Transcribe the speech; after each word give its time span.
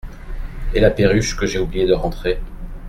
Et 0.73 0.79
la 0.79 0.89
perruche 0.89 1.37
que 1.37 1.45
j’ai 1.45 1.59
oublié 1.59 1.85
de 1.85 1.93
rentrer!… 1.93 2.39